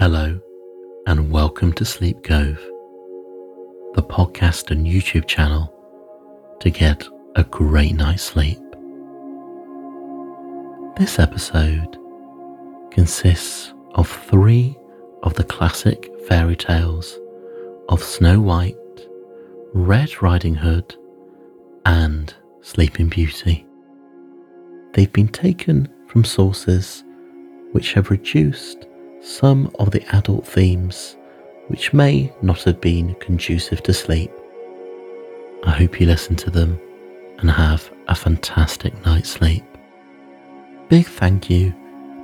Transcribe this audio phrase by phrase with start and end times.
[0.00, 0.40] Hello,
[1.06, 2.58] and welcome to Sleep Cove,
[3.94, 5.72] the podcast and YouTube channel
[6.58, 8.58] to get a great night's sleep.
[10.96, 11.96] This episode
[12.90, 14.76] consists of three
[15.22, 17.16] of the classic fairy tales
[17.88, 18.76] of Snow White,
[19.74, 20.96] Red Riding Hood,
[21.86, 23.64] and Sleeping Beauty.
[24.94, 27.04] They've been taken from sources
[27.70, 28.88] which have reduced
[29.24, 31.16] some of the adult themes
[31.68, 34.30] which may not have been conducive to sleep.
[35.64, 36.78] I hope you listen to them
[37.38, 39.64] and have a fantastic night's sleep.
[40.88, 41.74] Big thank you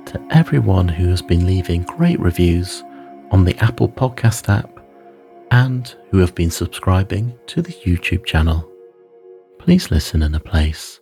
[0.05, 2.83] to everyone who has been leaving great reviews
[3.31, 4.79] on the Apple Podcast app
[5.49, 8.69] and who have been subscribing to the YouTube channel.
[9.57, 10.99] Please listen in a place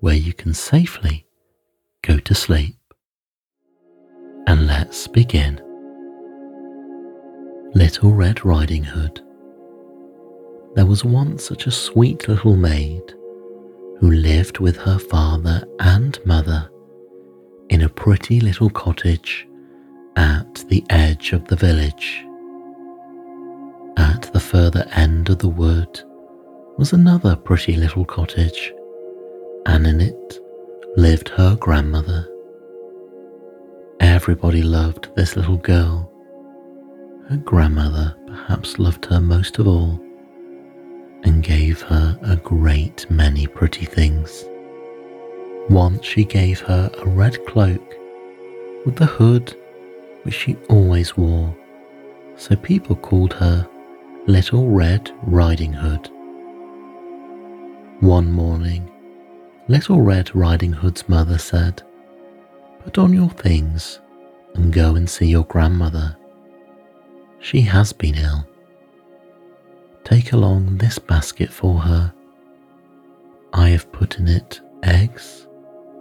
[0.00, 1.26] where you can safely
[2.02, 2.76] go to sleep
[4.46, 5.60] and let's begin.
[7.74, 9.20] Little Red Riding Hood.
[10.74, 13.14] There was once such a sweet little maid
[13.98, 16.70] who lived with her father and mother
[17.68, 19.46] in a pretty little cottage
[20.16, 22.24] at the edge of the village.
[23.96, 26.02] At the further end of the wood
[26.78, 28.72] was another pretty little cottage,
[29.66, 30.38] and in it
[30.96, 32.26] lived her grandmother.
[34.22, 36.12] Everybody loved this little girl.
[37.30, 39.98] Her grandmother perhaps loved her most of all
[41.22, 44.44] and gave her a great many pretty things.
[45.70, 47.94] Once she gave her a red cloak
[48.84, 49.56] with the hood
[50.24, 51.56] which she always wore,
[52.36, 53.66] so people called her
[54.26, 56.10] Little Red Riding Hood.
[58.00, 58.90] One morning,
[59.68, 61.82] Little Red Riding Hood's mother said,
[62.84, 63.98] Put on your things
[64.54, 66.16] and go and see your grandmother.
[67.40, 68.46] She has been ill.
[70.04, 72.12] Take along this basket for her.
[73.52, 75.46] I have put in it eggs,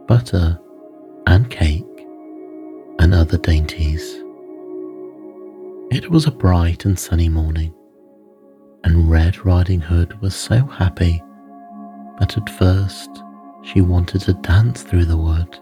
[0.08, 0.60] butter,
[1.28, 1.86] and cake,
[3.00, 4.02] and other dainties.
[5.92, 7.74] It was a bright and sunny morning,
[8.84, 11.22] and Red Riding Hood was so happy
[12.20, 13.10] that at first
[13.64, 15.60] she wanted to dance through the wood.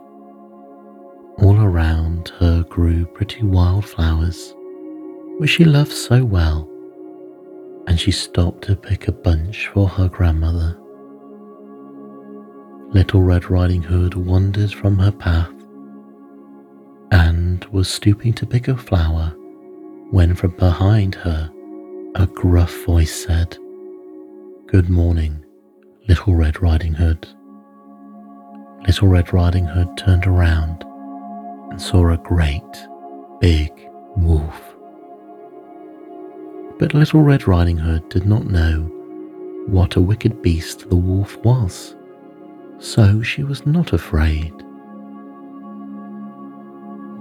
[1.40, 4.56] All around her grew pretty wildflowers,
[5.38, 6.68] which she loved so well,
[7.88, 10.78] and she stopped to pick a bunch for her grandmother.
[12.90, 15.52] Little Red Riding Hood wandered from her path
[17.12, 19.34] and was stooping to pick a flower
[20.10, 21.52] when from behind her
[22.16, 23.58] a gruff voice said,
[24.66, 25.46] Good morning,
[26.08, 27.28] Little Red Riding Hood.
[28.88, 30.84] Little Red Riding Hood turned around
[31.70, 32.62] and saw a great
[33.40, 33.72] big
[34.16, 34.62] wolf.
[36.80, 38.92] But Little Red Riding Hood did not know
[39.68, 41.96] what a wicked beast the wolf was,
[42.80, 44.54] so she was not afraid.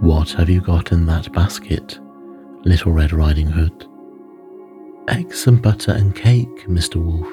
[0.00, 1.98] What have you got in that basket,
[2.64, 3.86] Little Red Riding Hood?
[5.08, 6.96] Eggs and butter and cake, Mr.
[6.96, 7.32] Wolf.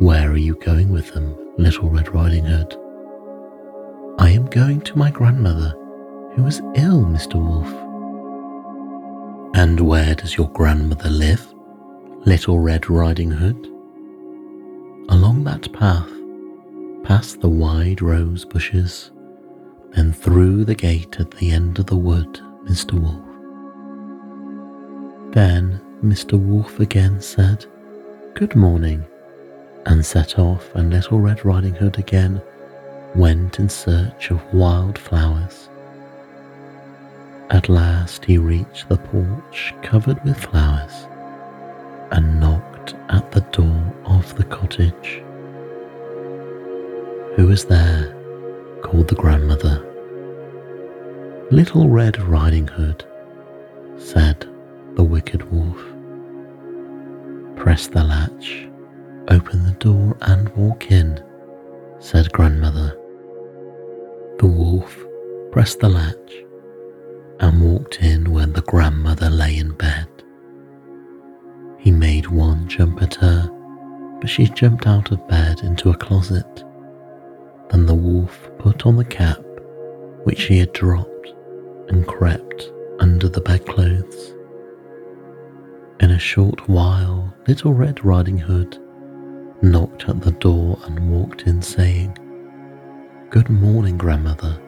[0.00, 2.76] Where are you going with them, Little Red Riding Hood?
[4.18, 5.70] I am going to my grandmother,
[6.34, 7.34] who is ill, Mr.
[7.34, 7.68] Wolf.
[9.54, 11.54] And where does your grandmother live,
[12.26, 13.66] Little Red Riding Hood?
[15.08, 16.10] Along that path,
[17.04, 19.10] past the wide rose bushes,
[19.90, 23.00] then through the gate at the end of the wood, Mr.
[23.00, 23.24] Wolf.
[25.32, 26.38] Then Mr.
[26.38, 27.64] Wolf again said,
[28.34, 29.04] Good morning,
[29.86, 32.42] and set off, and Little Red Riding Hood again
[33.14, 35.68] went in search of wild flowers.
[37.50, 41.06] At last he reached the porch covered with flowers
[42.10, 45.22] and knocked at the door of the cottage.
[47.36, 48.16] Who is there?
[48.82, 49.88] called the grandmother.
[51.50, 53.04] Little Red Riding Hood,
[53.96, 54.48] said
[54.94, 55.76] the wicked wolf.
[57.56, 58.68] Press the latch,
[59.28, 61.22] open the door, and walk in,
[62.00, 62.98] said grandmother.
[64.42, 64.98] The wolf
[65.52, 66.32] pressed the latch
[67.38, 70.08] and walked in where the grandmother lay in bed.
[71.78, 73.48] He made one jump at her,
[74.20, 76.64] but she jumped out of bed into a closet.
[77.70, 79.38] Then the wolf put on the cap
[80.24, 81.32] which he had dropped
[81.86, 82.68] and crept
[82.98, 84.34] under the bedclothes.
[86.00, 88.76] In a short while, Little Red Riding Hood
[89.62, 92.18] knocked at the door and walked in, saying,
[93.32, 94.60] Good morning, grandmother.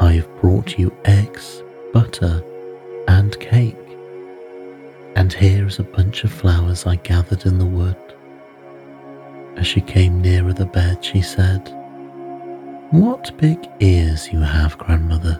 [0.00, 1.62] I have brought you eggs,
[1.92, 2.42] butter,
[3.06, 3.76] and cake.
[5.14, 7.98] And here is a bunch of flowers I gathered in the wood.
[9.58, 11.68] As she came nearer the bed, she said,
[12.92, 15.38] What big ears you have, grandmother.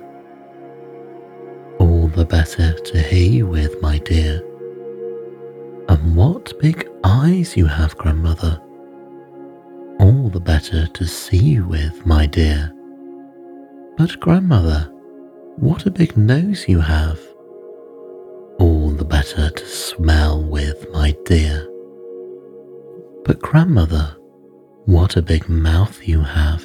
[1.79, 4.43] All the better to hear you with, my dear.
[5.89, 8.61] And what big eyes you have, grandmother.
[10.01, 12.73] All the better to see you with, my dear.
[13.97, 14.91] But, grandmother,
[15.57, 17.21] what a big nose you have.
[18.59, 21.69] All the better to smell with, my dear.
[23.25, 24.17] But, grandmother,
[24.87, 26.65] what a big mouth you have.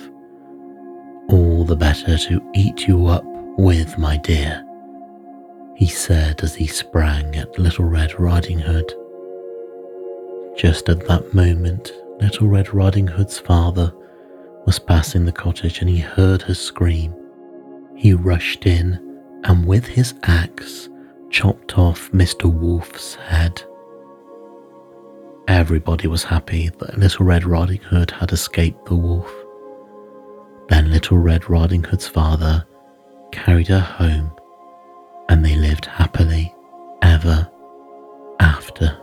[1.30, 3.24] All the better to eat you up
[3.58, 4.64] with, my dear,
[5.76, 8.92] he said as he sprang at Little Red Riding Hood.
[10.58, 13.94] Just at that moment, Little Red Riding Hood's father
[14.66, 17.14] was passing the cottage and he heard her scream.
[17.96, 20.90] He rushed in and with his axe
[21.30, 22.52] chopped off Mr.
[22.52, 23.62] Wolf's head.
[25.48, 29.32] Everybody was happy that Little Red Riding Hood had escaped the wolf.
[30.70, 32.66] Then Little Red Riding Hood's father
[33.32, 34.32] carried her home
[35.30, 36.54] and they lived happily
[37.02, 37.50] ever
[38.40, 38.98] after.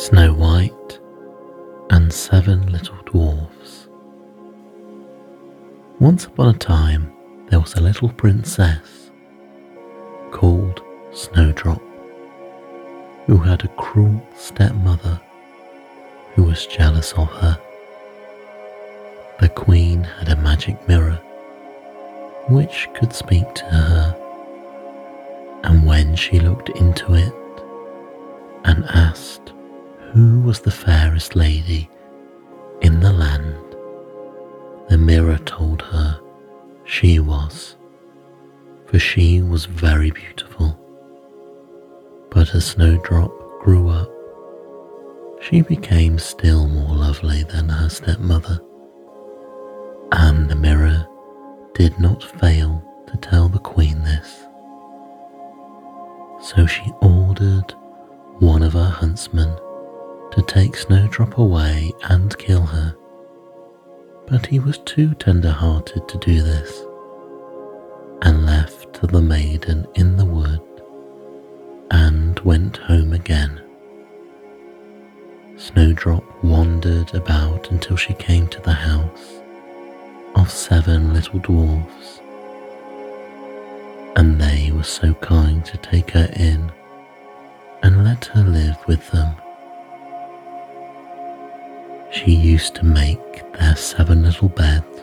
[0.00, 0.98] Snow White
[1.90, 3.90] and Seven Little Dwarfs.
[5.98, 7.12] Once upon a time,
[7.48, 9.10] there was a little princess
[10.30, 10.82] called
[11.12, 11.82] Snowdrop
[13.26, 15.20] who had a cruel stepmother
[16.34, 17.60] who was jealous of her.
[19.38, 21.20] The queen had a magic mirror
[22.48, 24.16] which could speak to her,
[25.62, 27.34] and when she looked into it
[28.64, 29.52] and asked
[30.12, 31.88] who was the fairest lady
[32.80, 33.56] in the land?
[34.88, 36.20] The mirror told her
[36.84, 37.76] she was,
[38.86, 40.76] for she was very beautiful.
[42.30, 44.10] But as Snowdrop grew up,
[45.40, 48.60] she became still more lovely than her stepmother,
[50.10, 51.06] and the mirror
[51.74, 54.46] did not fail to tell the queen this.
[56.42, 57.74] So she ordered
[58.40, 59.56] one of her huntsmen
[60.32, 62.96] to take Snowdrop away and kill her,
[64.26, 66.84] but he was too tender hearted to do this
[68.22, 70.60] and left the maiden in the wood
[71.90, 73.60] and went home again.
[75.56, 79.40] Snowdrop wandered about until she came to the house
[80.36, 82.20] of seven little dwarfs,
[84.16, 86.70] and they were so kind to take her in
[87.82, 89.34] and let her live with them.
[92.22, 95.00] She used to make their seven little beds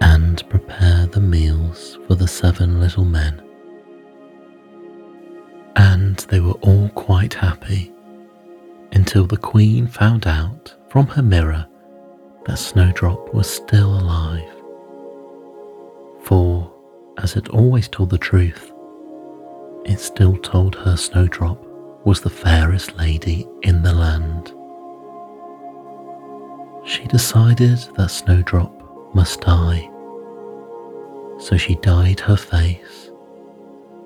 [0.00, 3.40] and prepare the meals for the seven little men.
[5.76, 7.92] And they were all quite happy
[8.90, 11.68] until the Queen found out from her mirror
[12.46, 14.52] that Snowdrop was still alive.
[16.24, 16.68] For,
[17.18, 18.72] as it always told the truth,
[19.84, 21.64] it still told her Snowdrop
[22.04, 24.52] was the fairest lady in the land
[26.84, 29.90] she decided that Snowdrop must die.
[31.38, 33.10] So she dyed her face,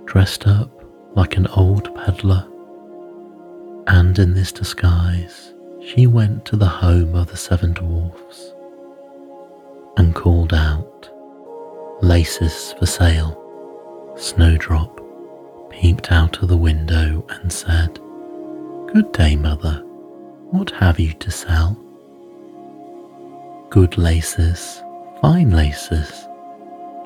[0.05, 0.71] dressed up
[1.15, 2.47] like an old peddler,
[3.87, 8.53] and in this disguise she went to the home of the seven dwarfs
[9.97, 11.11] and called out,
[12.01, 13.35] Laces for sale.
[14.17, 15.01] Snowdrop
[15.71, 17.99] peeped out of the window and said,
[18.93, 19.83] Good day, mother.
[20.51, 21.77] What have you to sell?
[23.71, 24.83] Good laces,
[25.21, 26.27] fine laces,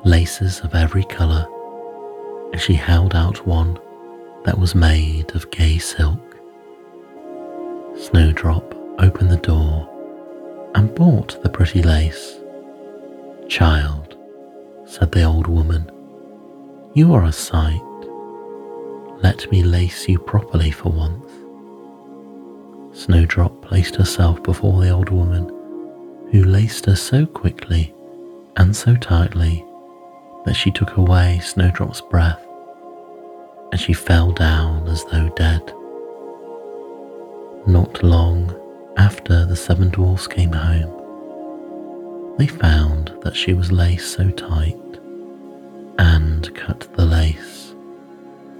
[0.05, 1.45] laces of every colour,
[2.53, 3.77] and she held out one
[4.45, 6.19] that was made of gay silk.
[7.97, 9.89] Snowdrop opened the door
[10.75, 12.39] and bought the pretty lace.
[13.49, 14.15] Child,
[14.85, 15.91] said the old woman,
[16.93, 17.81] you are a sight.
[19.21, 21.29] Let me lace you properly for once.
[22.97, 25.52] Snowdrop placed herself before the old woman
[26.33, 27.93] who laced her so quickly
[28.57, 29.63] and so tightly
[30.45, 32.43] that she took away Snowdrop's breath
[33.71, 35.61] and she fell down as though dead.
[37.67, 38.51] Not long
[38.97, 44.99] after the seven dwarfs came home, they found that she was laced so tight
[45.99, 47.75] and cut the lace,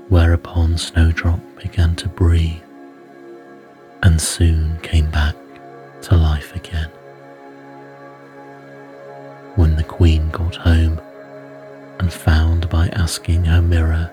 [0.10, 2.62] whereupon Snowdrop began to breathe
[4.04, 5.36] and soon came back
[6.04, 6.92] to life again.
[9.76, 11.00] The Queen got home
[12.00, 14.12] and found by asking her mirror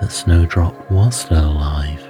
[0.00, 2.06] that Snowdrop was still alive,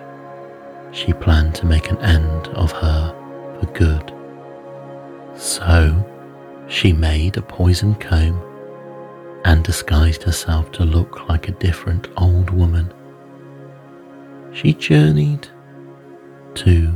[0.93, 3.15] she planned to make an end of her
[3.59, 4.13] for good.
[5.37, 6.07] So
[6.69, 8.41] she made a poison comb
[9.45, 12.93] and disguised herself to look like a different old woman.
[14.53, 15.49] She journeyed
[16.55, 16.93] to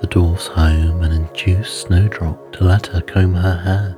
[0.00, 3.96] the dwarf's home and induced Snowdrop to let her comb her hair.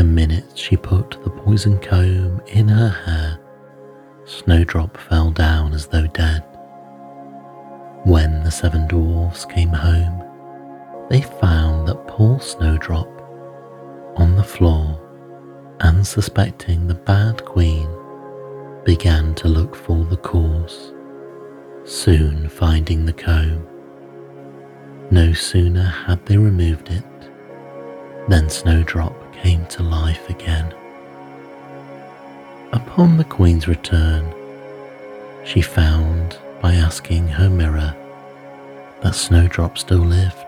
[0.00, 3.38] The minute she put the poison comb in her hair,
[4.24, 6.42] Snowdrop fell down as though dead.
[8.04, 10.24] When the seven dwarfs came home,
[11.10, 13.08] they found that poor Snowdrop
[14.16, 14.98] on the floor
[15.80, 17.86] and suspecting the bad queen
[18.86, 20.94] began to look for the cause,
[21.84, 23.66] soon finding the comb.
[25.10, 27.04] No sooner had they removed it
[28.30, 30.72] than Snowdrop came to life again.
[32.72, 34.24] Upon the queen's return,
[35.44, 37.92] she found by asking her mirror
[39.02, 40.46] that Snowdrop still lived.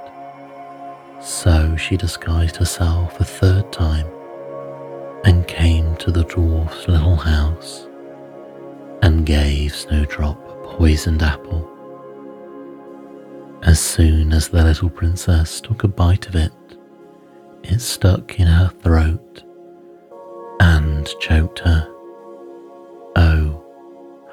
[1.20, 4.06] So she disguised herself a third time
[5.24, 7.88] and came to the dwarf's little house
[9.02, 11.68] and gave Snowdrop a poisoned apple.
[13.64, 16.52] As soon as the little princess took a bite of it,
[17.64, 19.42] it stuck in her throat
[20.60, 21.88] and choked her.
[23.16, 23.64] Oh,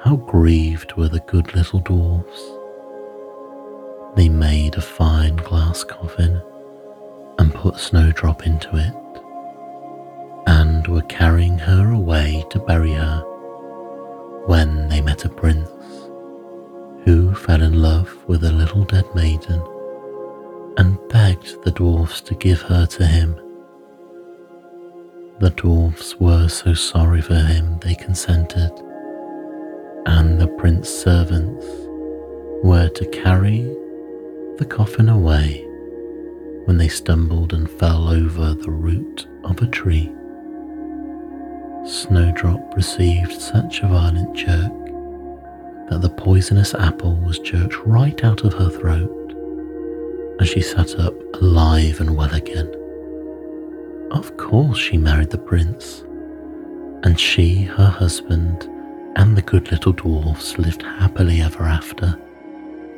[0.02, 2.42] how grieved were the good little dwarfs.
[4.16, 6.40] They made a fine glass coffin
[7.38, 8.94] and put Snowdrop into it,
[10.46, 13.22] and were carrying her away to bury her
[14.46, 15.68] when they met a prince
[17.04, 19.62] who fell in love with a little dead maiden
[20.76, 23.34] and begged the dwarfs to give her to him.
[25.40, 28.70] The dwarfs were so sorry for him they consented
[30.06, 31.64] and the prince's servants
[32.62, 33.60] were to carry
[34.58, 35.64] the coffin away
[36.64, 40.12] when they stumbled and fell over the root of a tree.
[41.86, 44.72] Snowdrop received such a violent jerk
[45.88, 49.19] that the poisonous apple was jerked right out of her throat
[50.40, 52.74] and she sat up alive and well again.
[54.10, 56.02] Of course, she married the prince,
[57.02, 58.66] and she, her husband,
[59.16, 62.18] and the good little dwarfs lived happily ever after.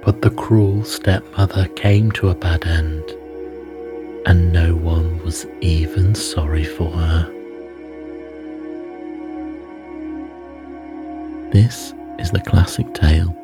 [0.05, 3.03] But the cruel stepmother came to a bad end,
[4.25, 7.27] and no one was even sorry for her.
[11.51, 13.37] This is the classic tale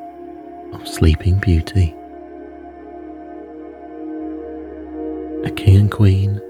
[0.73, 1.97] of Sleeping Beauty.
[5.59, 6.41] King and queen,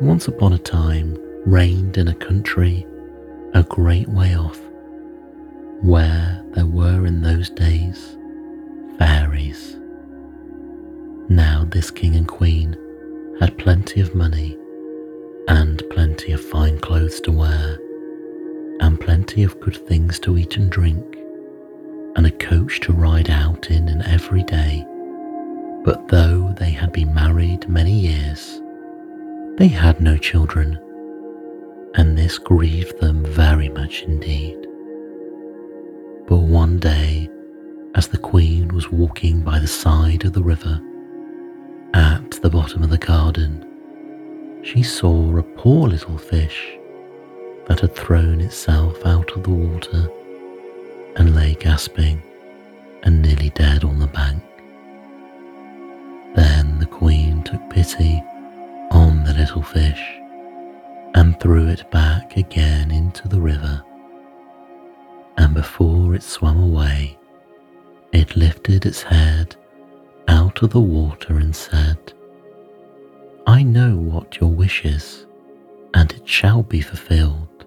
[0.00, 2.86] once upon a time, reigned in a country
[3.52, 4.58] a great way off
[5.82, 8.16] where there were in those days
[8.98, 9.76] fairies.
[11.28, 12.74] Now, this king and queen
[13.38, 14.56] had plenty of money
[15.46, 17.78] and plenty of fine clothes to wear,
[18.80, 21.18] and plenty of good things to eat and drink,
[22.16, 24.86] and a coach to ride out in in every day.
[25.84, 28.60] But though they had been married many years,
[29.56, 30.78] they had no children,
[31.94, 34.56] and this grieved them very much indeed.
[36.26, 37.30] But one day,
[37.94, 40.80] as the Queen was walking by the side of the river,
[41.94, 43.64] at the bottom of the garden,
[44.62, 46.76] she saw a poor little fish
[47.66, 50.10] that had thrown itself out of the water
[51.16, 52.22] and lay gasping
[53.02, 54.42] and nearly dead on the bank.
[56.34, 58.22] Then the Queen took pity
[58.90, 60.02] on the little fish
[61.14, 63.82] and threw it back again into the river
[65.38, 67.16] and before it swam away,
[68.12, 69.54] it lifted its head
[70.26, 72.12] out of the water and said,
[73.46, 75.26] I know what your wish is,
[75.94, 77.64] and it shall be fulfilled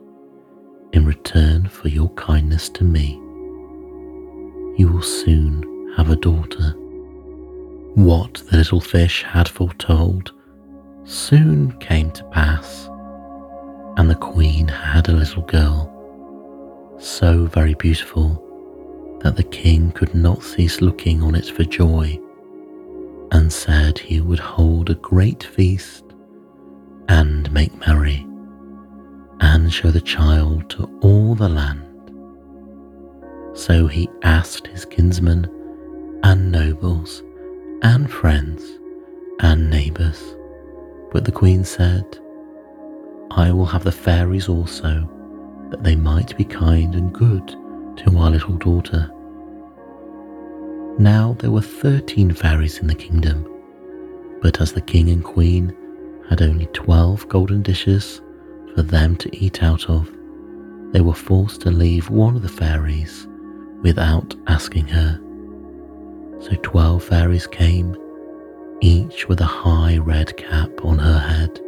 [0.91, 3.13] in return for your kindness to me.
[4.77, 6.75] You will soon have a daughter.
[7.95, 10.31] What the little fish had foretold
[11.03, 12.88] soon came to pass,
[13.98, 20.41] and the queen had a little girl so very beautiful that the king could not
[20.41, 22.17] cease looking on it for joy,
[23.33, 26.05] and said he would hold a great feast
[27.10, 28.25] and make merry,
[29.41, 31.88] and show the child to all the land.
[33.53, 35.50] So he asked his kinsmen
[36.24, 37.24] and nobles
[37.83, 38.79] and friends
[39.39, 40.35] and neighbours,
[41.11, 42.05] but the queen said,
[43.31, 45.09] I will have the fairies also,
[45.69, 49.09] that they might be kind and good to our little daughter.
[51.00, 53.47] Now there were thirteen fairies in the kingdom,
[54.41, 55.75] but as the king and queen
[56.29, 58.21] had only twelve golden dishes
[58.75, 60.11] for them to eat out of,
[60.91, 63.27] they were forced to leave one of the fairies
[63.81, 65.19] without asking her.
[66.41, 67.95] So twelve fairies came,
[68.81, 71.60] each with a high red cap on her head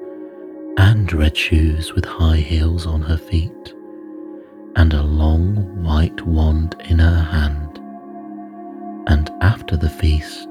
[0.77, 3.75] and red shoes with high heels on her feet,
[4.75, 7.77] and a long white wand in her hand.
[9.08, 10.50] And after the feast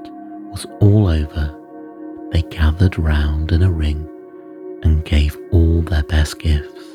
[0.49, 1.53] was all over,
[2.31, 4.09] they gathered round in a ring
[4.83, 6.85] and gave all their best gifts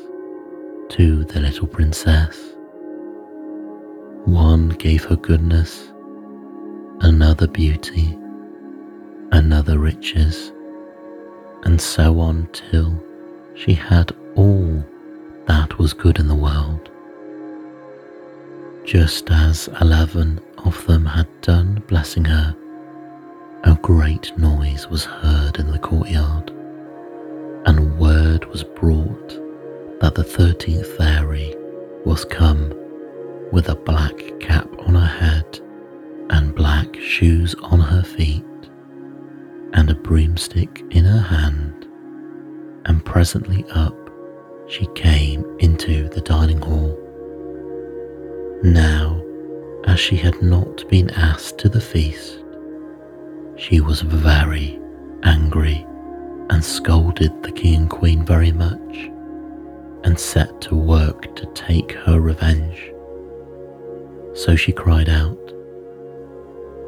[0.89, 2.55] to the little princess.
[4.25, 5.88] One gave her goodness,
[7.01, 8.17] another beauty,
[9.31, 10.51] another riches,
[11.63, 13.01] and so on till
[13.55, 14.83] she had all
[15.45, 16.89] that was good in the world.
[18.83, 22.55] Just as eleven of them had done blessing her,
[23.63, 26.51] a great noise was heard in the courtyard,
[27.65, 29.29] and word was brought
[30.01, 31.55] that the thirteenth fairy
[32.05, 32.73] was come
[33.51, 35.59] with a black cap on her head
[36.29, 38.43] and black shoes on her feet,
[39.73, 41.87] and a broomstick in her hand,
[42.85, 43.95] and presently up
[44.67, 46.97] she came into the dining hall.
[48.63, 49.23] Now,
[49.85, 52.43] as she had not been asked to the feast,
[53.55, 54.79] she was very
[55.23, 55.85] angry
[56.49, 59.09] and scolded the king and queen very much,
[60.03, 62.91] and set to work to take her revenge.
[64.33, 65.38] So she cried out,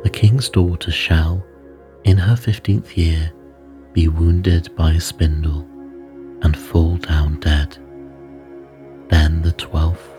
[0.04, 1.46] The king's daughter shall,
[2.04, 3.32] in her fifteenth year,
[3.94, 5.62] be wounded by a spindle
[6.42, 7.78] and fall down dead.
[9.10, 10.10] Then the twelfth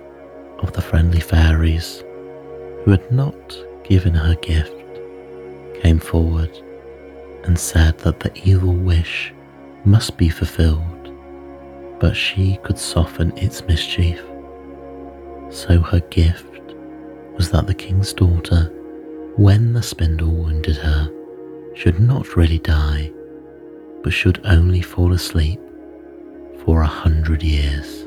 [0.61, 2.05] of the friendly fairies,
[2.85, 4.73] who had not given her gift,
[5.83, 6.57] came forward
[7.45, 9.33] and said that the evil wish
[9.85, 11.13] must be fulfilled,
[11.99, 14.23] but she could soften its mischief.
[15.51, 16.61] So her gift
[17.35, 18.71] was that the king's daughter,
[19.37, 21.11] when the spindle wounded her,
[21.75, 23.11] should not really die,
[24.03, 25.61] but should only fall asleep
[26.65, 28.07] for a hundred years.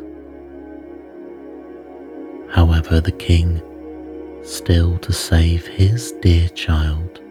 [2.49, 3.61] However, the king,
[4.43, 7.21] still to save his dear child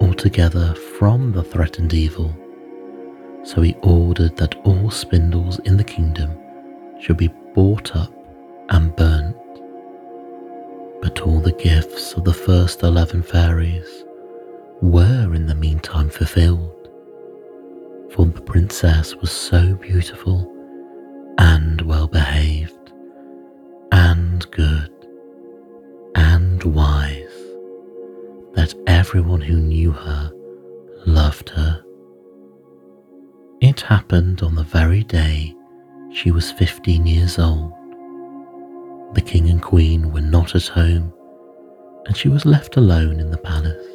[0.00, 2.34] altogether from the threatened evil,
[3.42, 6.30] so he ordered that all spindles in the kingdom
[7.00, 8.12] should be bought up
[8.68, 9.25] and burnt
[11.00, 14.04] but all the gifts of the first eleven fairies
[14.80, 16.88] were in the meantime fulfilled,
[18.12, 20.52] for the princess was so beautiful
[21.38, 22.92] and well behaved
[23.92, 24.90] and good
[26.14, 27.22] and wise
[28.54, 30.32] that everyone who knew her
[31.06, 31.82] loved her.
[33.60, 35.54] It happened on the very day
[36.12, 37.72] she was fifteen years old
[39.12, 41.12] the king and queen were not at home,
[42.06, 43.86] and she was left alone in the palace.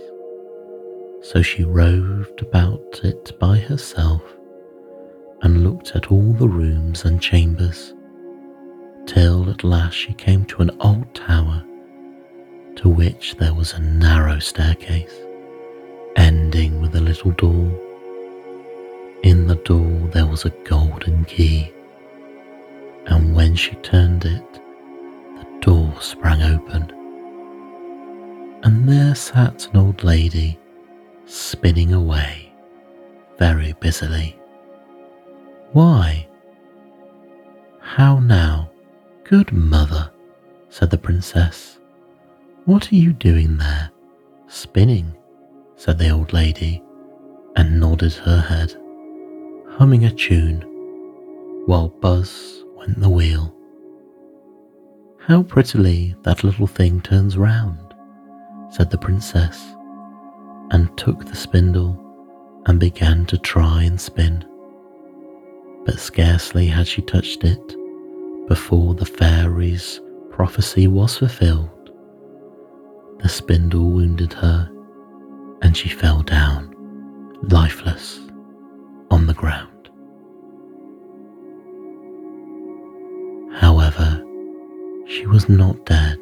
[1.23, 4.23] So she roved about it by herself
[5.41, 7.93] and looked at all the rooms and chambers,
[9.05, 11.63] till at last she came to an old tower
[12.75, 15.13] to which there was a narrow staircase
[16.15, 17.71] ending with a little door.
[19.23, 21.71] In the door there was a golden key,
[23.05, 24.60] and when she turned it,
[26.01, 26.89] sprang open,
[28.63, 30.59] and there sat an old lady
[31.25, 32.51] spinning away
[33.37, 34.37] very busily.
[35.73, 36.27] Why?
[37.79, 38.71] How now,
[39.23, 40.11] good mother,
[40.69, 41.79] said the princess.
[42.65, 43.91] What are you doing there?
[44.47, 45.15] Spinning,
[45.75, 46.83] said the old lady,
[47.55, 48.73] and nodded her head,
[49.77, 50.61] humming a tune,
[51.65, 53.55] while buzz went the wheel.
[55.27, 57.93] How prettily that little thing turns round,
[58.71, 59.75] said the princess,
[60.71, 61.95] and took the spindle
[62.65, 64.43] and began to try and spin.
[65.85, 67.75] But scarcely had she touched it
[68.47, 71.91] before the fairy's prophecy was fulfilled.
[73.19, 74.71] The spindle wounded her,
[75.61, 76.75] and she fell down,
[77.43, 78.19] lifeless,
[79.11, 79.70] on the ground.
[85.21, 86.17] She was not dead,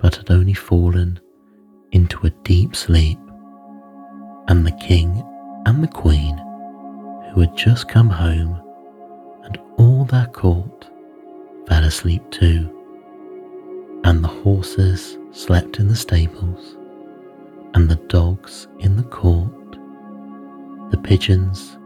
[0.00, 1.18] but had only fallen
[1.92, 3.18] into a deep sleep,
[4.48, 5.24] and the king
[5.64, 6.36] and the queen,
[7.32, 8.60] who had just come home
[9.44, 10.86] and all their court
[11.66, 12.70] fell asleep too,
[14.04, 16.76] and the horses slept in the stables,
[17.72, 19.72] and the dogs in the court,
[20.90, 21.78] the pigeons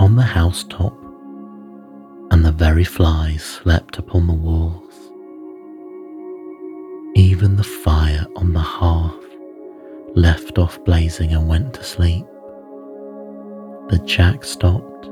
[0.00, 1.00] on the housetop,
[2.32, 4.83] and the very flies slept upon the walls.
[7.16, 9.14] Even the fire on the hearth
[10.16, 12.26] left off blazing and went to sleep.
[13.88, 15.06] The jack stopped,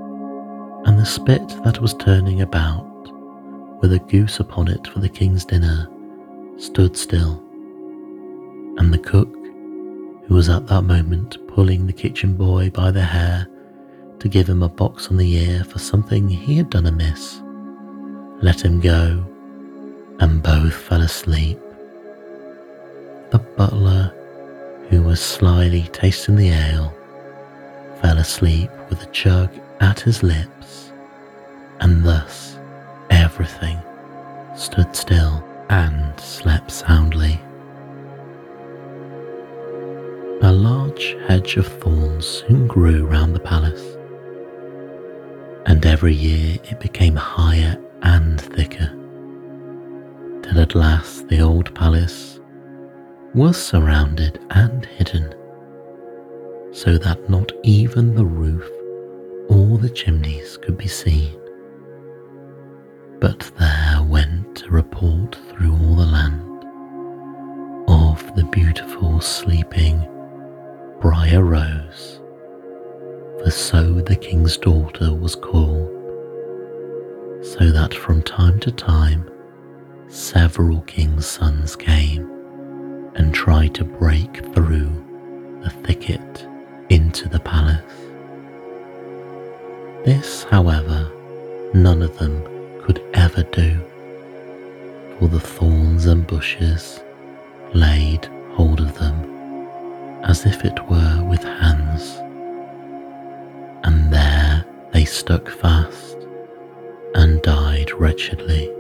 [0.85, 2.89] and the spit that was turning about,
[3.81, 5.89] with a goose upon it for the king's dinner,
[6.57, 7.41] stood still.
[8.79, 9.33] And the cook,
[10.27, 13.47] who was at that moment pulling the kitchen boy by the hair
[14.19, 17.41] to give him a box on the ear for something he had done amiss,
[18.43, 19.25] let him go,
[20.19, 21.61] and both fell asleep.
[23.33, 24.13] The butler,
[24.91, 26.93] who was slyly tasting the ale,
[28.03, 29.49] fell asleep with a jug
[29.81, 30.93] at his lips,
[31.81, 32.59] and thus
[33.09, 33.79] everything
[34.55, 37.41] stood still and slept soundly.
[40.43, 43.97] A large hedge of thorns soon grew round the palace,
[45.65, 48.93] and every year it became higher and thicker,
[50.43, 52.42] till at last the old palace
[53.35, 55.35] was surrounded and hidden,
[56.71, 58.69] so that not even the roof
[59.49, 61.33] or the chimneys could be seen.
[63.21, 66.65] But there went a report through all the land
[67.89, 70.07] of the beautiful sleeping
[71.01, 72.21] Briar Rose,
[73.43, 75.89] for so the king's daughter was called,
[77.43, 79.31] so that from time to time
[80.09, 82.32] several king's sons came
[83.15, 84.91] and try to break through
[85.63, 86.47] the thicket
[86.89, 87.83] into the palace.
[90.05, 91.11] This, however,
[91.75, 92.43] none of them
[92.83, 93.81] could ever do,
[95.19, 97.01] for the thorns and bushes
[97.73, 99.33] laid hold of them
[100.25, 102.17] as if it were with hands,
[103.85, 106.17] and there they stuck fast
[107.15, 108.71] and died wretchedly.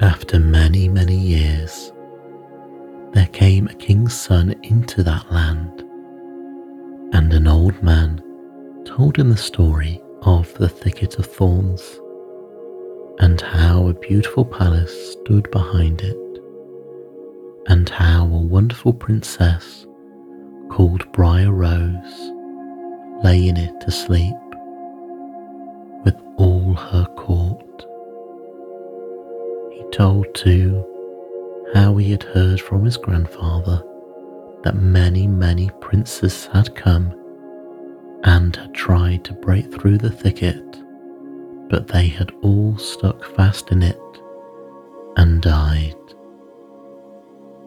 [0.00, 1.92] After many, many years,
[3.16, 5.80] there came a king's son into that land,
[7.14, 8.22] and an old man
[8.84, 11.98] told him the story of the thicket of thorns,
[13.18, 16.42] and how a beautiful palace stood behind it,
[17.68, 19.86] and how a wonderful princess
[20.68, 22.32] called Briar Rose
[23.24, 24.36] lay in it asleep
[26.04, 27.86] with all her court.
[29.72, 30.84] He told too
[31.76, 33.82] how he had heard from his grandfather
[34.62, 37.14] that many, many princes had come
[38.24, 40.64] and had tried to break through the thicket,
[41.68, 44.00] but they had all stuck fast in it
[45.18, 45.94] and died.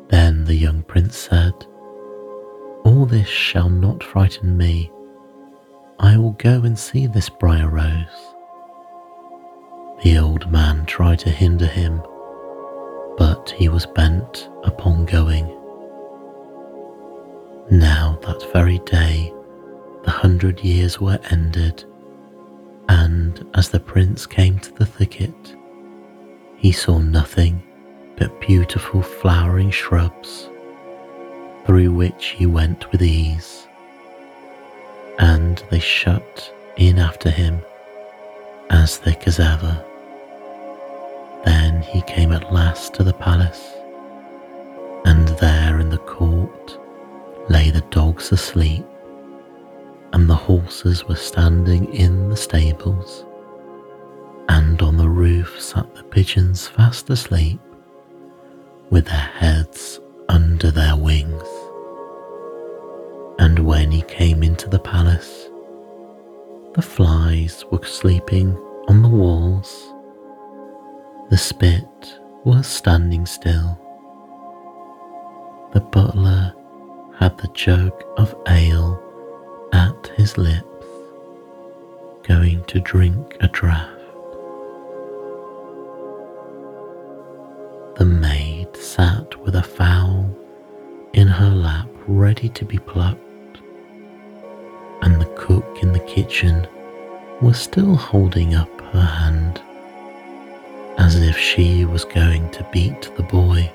[0.08, 1.54] Then the young prince said,
[2.86, 4.92] All this shall not frighten me.
[6.00, 8.34] I will go and see this briar rose.
[10.04, 12.02] The old man tried to hinder him
[13.20, 15.46] but he was bent upon going.
[17.70, 19.34] Now that very day
[20.04, 21.84] the hundred years were ended,
[22.88, 25.56] and as the prince came to the thicket,
[26.56, 27.62] he saw nothing
[28.16, 30.50] but beautiful flowering shrubs
[31.66, 33.68] through which he went with ease,
[35.20, 37.60] and they shut in after him
[38.70, 39.84] as thick as ever.
[41.46, 43.74] Then he came at last to the palace,
[45.06, 46.78] and there in the court
[47.50, 48.86] lay the dogs asleep,
[50.12, 53.26] and the horses were standing in the stables,
[54.50, 57.60] and on the roof sat the pigeons fast asleep,
[58.90, 61.48] with their heads under their wings.
[63.40, 65.50] And when he came into the palace,
[66.74, 68.58] the flies were sleeping
[68.90, 69.94] on the walls
[71.30, 73.80] the spit was standing still.
[75.74, 76.56] The butler
[77.20, 79.00] had the jug of ale
[79.72, 80.88] at his lips,
[82.24, 83.96] going to drink a draught.
[87.98, 90.36] The maid sat with a fowl
[91.14, 93.60] in her lap ready to be plucked,
[95.04, 96.68] and the cook in the kitchen
[97.40, 99.62] was still holding up her hand
[101.10, 103.72] as if she was going to beat the boy.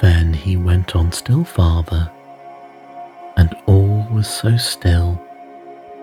[0.00, 2.10] Then he went on still farther,
[3.36, 5.20] and all was so still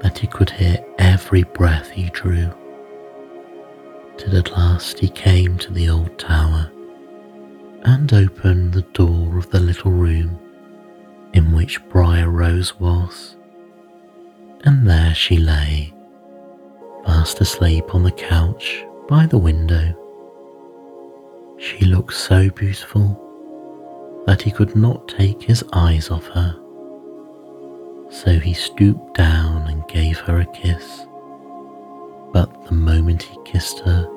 [0.01, 2.51] that he could hear every breath he drew.
[4.17, 6.71] till at last he came to the old tower
[7.83, 10.39] and opened the door of the little room
[11.33, 13.35] in which Briar Rose was.
[14.65, 15.93] And there she lay,
[17.05, 19.95] fast asleep on the couch by the window.
[21.57, 23.23] She looked so beautiful
[24.27, 26.55] that he could not take his eyes off her.
[28.09, 31.05] So he stooped down and gave her a kiss.
[32.31, 34.07] But the moment he kissed her,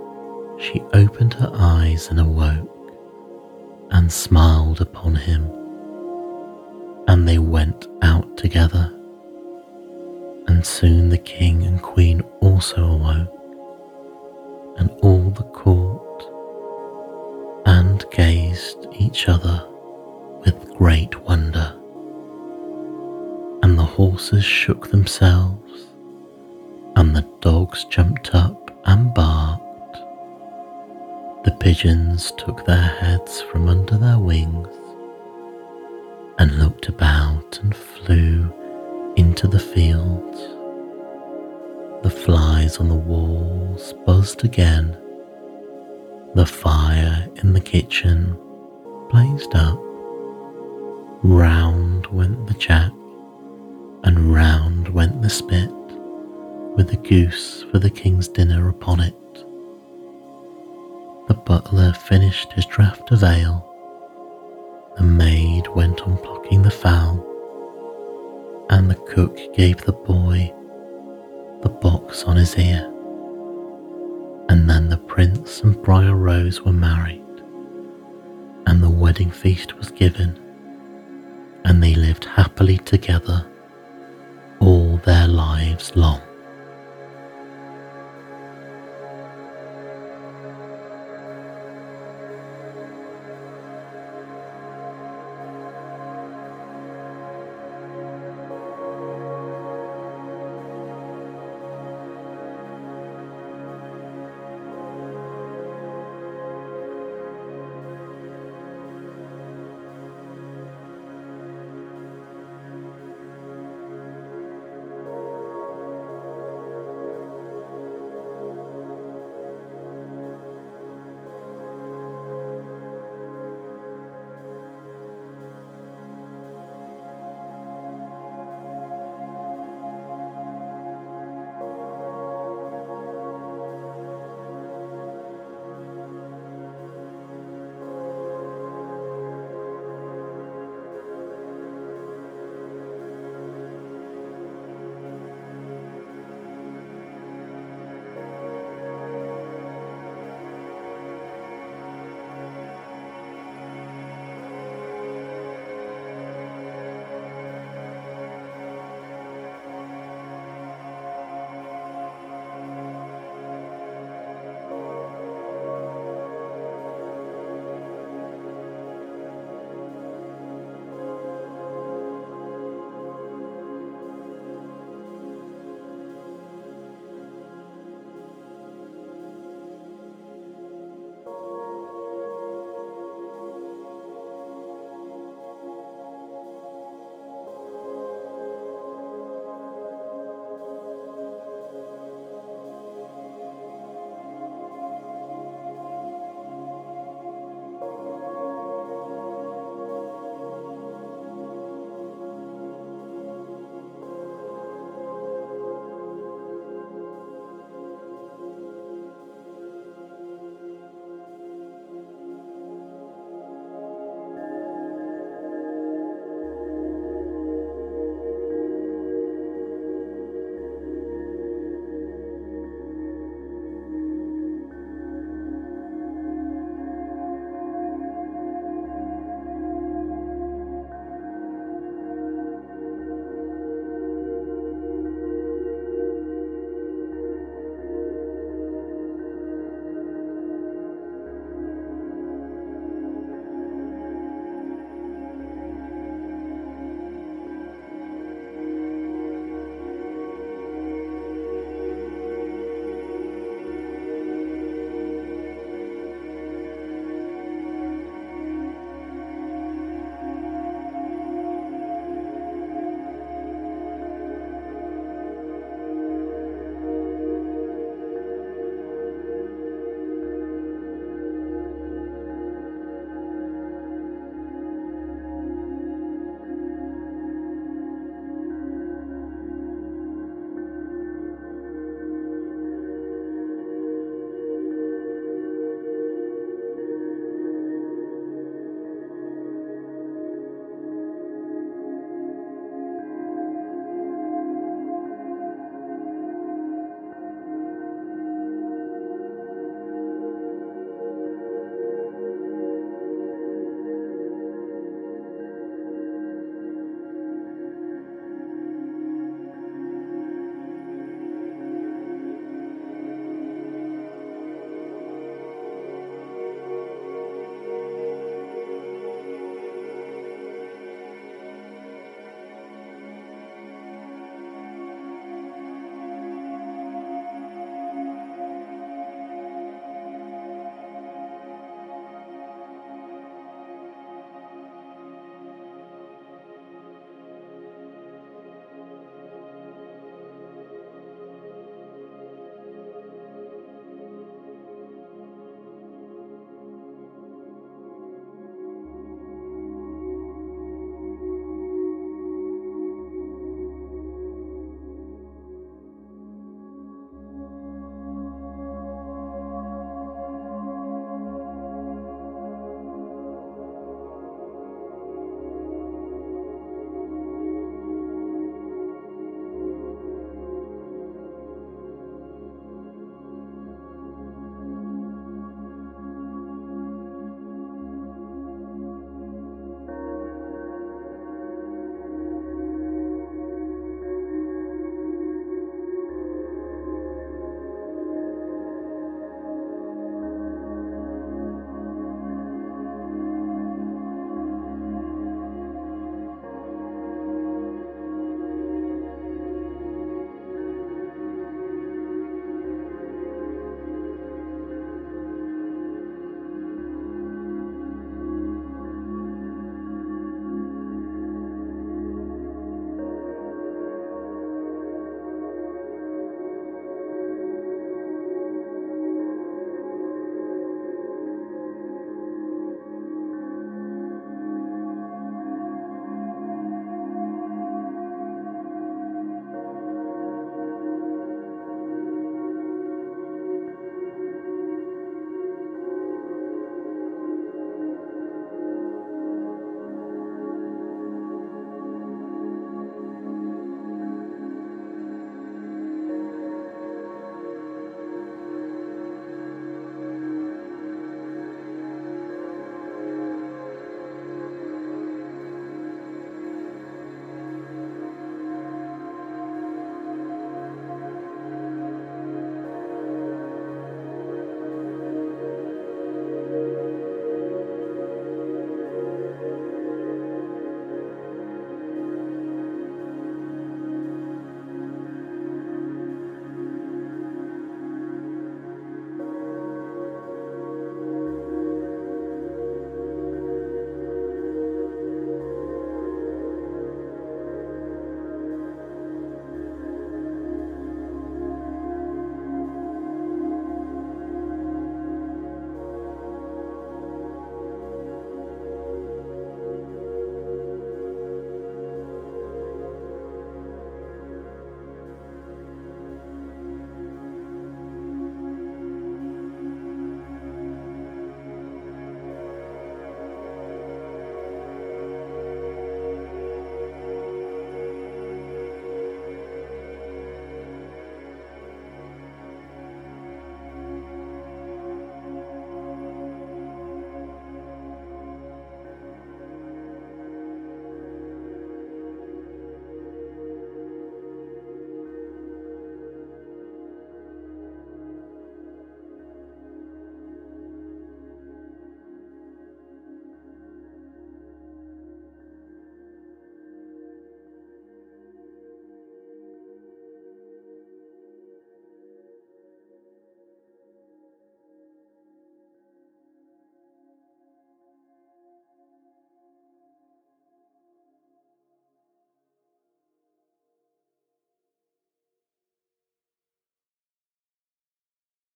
[0.59, 2.69] she opened her eyes and awoke
[3.91, 5.51] and smiled upon him.
[7.09, 8.93] And they went out together.
[10.47, 13.35] And soon the king and queen also awoke,
[14.77, 15.90] and all the court,
[18.11, 19.67] gazed each other
[20.45, 21.75] with great wonder.
[23.63, 25.87] And the horses shook themselves,
[26.97, 29.97] and the dogs jumped up and barked.
[31.45, 34.69] The pigeons took their heads from under their wings
[36.39, 38.53] and looked about and flew
[39.17, 40.39] into the fields.
[42.03, 44.97] The flies on the walls buzzed again.
[46.33, 48.39] The fire in the kitchen
[49.11, 49.81] blazed up.
[51.25, 52.93] Round went the jack,
[54.05, 55.73] and round went the spit,
[56.77, 59.15] with the goose for the king's dinner upon it.
[61.27, 63.67] The butler finished his draught of ale.
[64.99, 67.27] The maid went on plucking the fowl,
[68.71, 70.55] and the cook gave the boy
[71.63, 72.90] the box on his ear.
[74.51, 77.25] And then the prince and Briar Rose were married,
[78.67, 80.39] and the wedding feast was given
[81.65, 83.47] and they lived happily together
[84.61, 86.21] all their lives long.